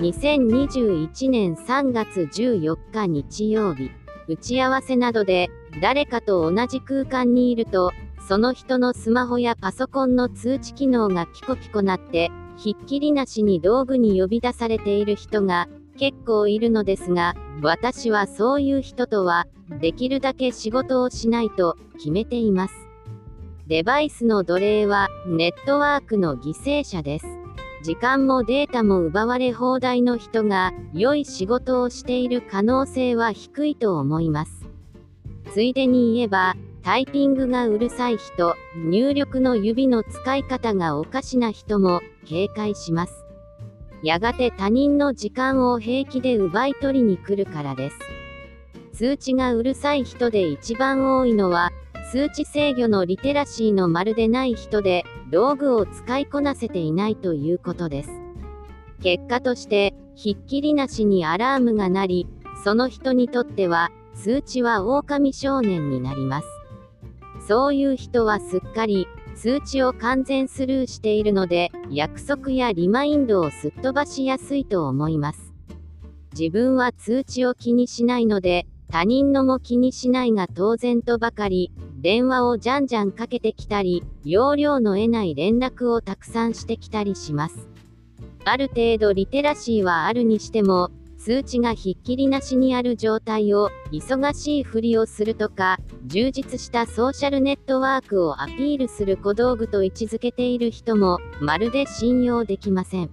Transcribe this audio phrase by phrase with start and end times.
[0.00, 3.90] 2021年3月14日日曜日、
[4.28, 5.50] 打ち合わせなどで
[5.82, 7.92] 誰かと同じ空間にいると、
[8.26, 15.68] その人のスマホやパソコンの通知機能がピコピコなって、ひっきりなしに道具に呼び出されている人が
[15.98, 19.46] 結構いるのですが、私はそういう人とは、
[19.80, 22.74] できるだけ仕事をしないと決めています。
[23.66, 27.39] デバイスの奴隷はネットワークの犠牲者です。
[27.82, 34.66] 時間もデータも奪われ放題の人が良い仕事をしている可能性は低いと思います。
[35.52, 43.24] ついでに言えば、タイピングがうるさい人、入力の指の使い方がおかしな人も警戒します。
[44.02, 47.98] やがて他人の時間を平気で奪い取りに来るからです。
[48.92, 51.70] 通知がうるさい人で一番多いのは、
[52.10, 58.10] 通知制御のリテラシーのまるでない人で、道具を使いこなせていないということです。
[59.00, 62.26] 結果として、ひっきりなしにアラームが鳴り、
[62.64, 66.48] その人にとっては、通知は狼少年になります。
[67.46, 75.54] そういう人はすっかり、通知を完全スルーしているので、約束やリマインドをすっ飛ばしやすいと思います。
[76.36, 81.70] 自分は通知を気にしないので、他人のも気にしないが当然とばかり、
[82.00, 87.68] 電話をじゃんじゃんかけてきたり、容量の得ない連絡をたくさんしてきたりします。
[88.44, 103.10] ある程度リテラシーはあるにしても、通知がひっきりなしにある状態を忙しいふりをするとか充実したソーシャルネットワークをアピールする小道具と位置づけている人もまるで信用できません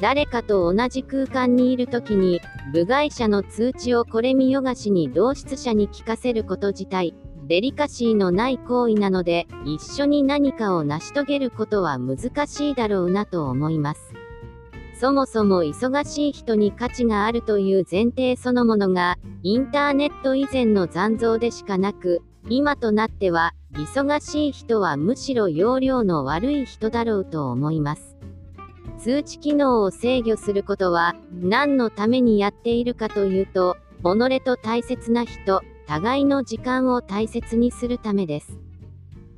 [0.00, 2.40] 誰かと同じ空間にいる時に
[2.72, 7.12] 部外者の通知をこれ見よがしに同室者に聞かせること自体
[7.46, 14.16] デリカシーのない行為なので一緒に何かを成し遂げることは難しいだろうなと思います
[14.98, 28.16] そもそも忙しい人に価値があるという前提そのものが、インターネット以前の残像でしかなく、今となっては、忙しい人はむしろ容量の悪い人だろうと思います。
[28.98, 38.58] 通知機能を制御することは、何のためにやっているかというと、己と大切な人、互いの時間を大切にするためです。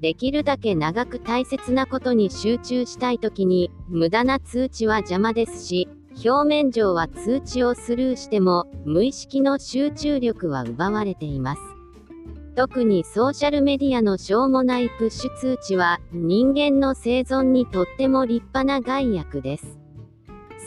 [0.01, 5.89] できるだけ長く大切なことに集中したい時に、無駄な通知は邪魔ですし、
[6.25, 11.63] 表面上は通知をスルーしても、無意識の集中力は奪われています。
[12.55, 19.79] 特にソーシャルメディアのしょうもないプッシュ通知は、人間の生存にとっても立派な害悪です。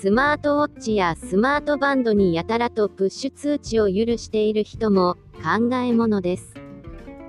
[0.02, 6.54] スマートウォッチやスマートバンドにやたらとプッシュ通知を許している人も考えものです。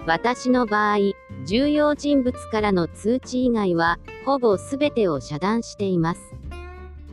[0.06, 0.98] 私の場合、
[1.44, 6.20] 重要人物からの通知以外は、ほぼ全てを遮断しています。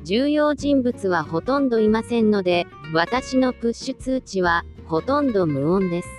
[0.03, 6.09] 重要人物はほとんどいませんので、私のプッシュ通知は、ほとんど無音です。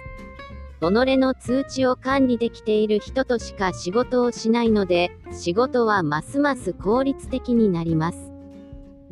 [0.80, 0.82] 己
[1.18, 8.29] の通知を管理できている人としか仕事をしないので、仕事はますます効率的になります。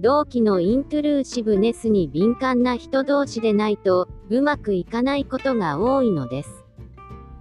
[0.01, 6.65] 同期のイントゥルーシブネスに敏感な人同士でないと、うまくいかないことが多いのです。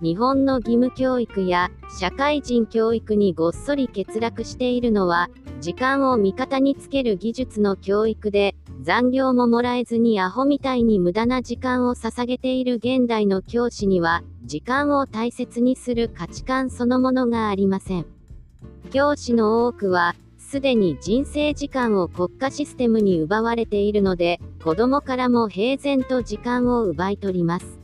[0.02, 1.70] 日本の義務教育や
[2.00, 5.30] 社会人教育にごっそり欠落しているのは、
[5.62, 18.08] 時間を味方につける技術の教育で、残業ももらえずにアホみたいに無駄な時間を捧げている現代の教師には、時間を大切にする価値観そのものがありません。
[18.92, 20.16] 教師の多くは、
[20.50, 27.80] すでに人生時間を国家システムに奪われているので、子供からも平然と時間を奪い取ります。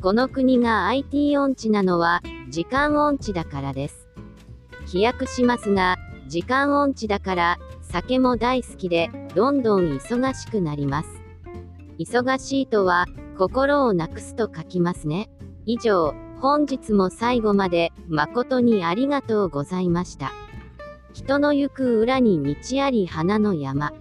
[0.00, 4.06] この国が IT 音痴なのは、時間音痴だからです。
[4.86, 5.96] 飛躍しますが、
[6.28, 11.08] 時間音痴だから、酒も大好きで、どんどん忙しくなります。
[11.98, 13.06] 忙しいとは、
[13.36, 15.28] 心をなくすと書きますね。
[15.66, 20.30] 以上、本日も最後まで、誠にありがとうございました。
[21.12, 23.92] 人の行く裏に道あり花の山。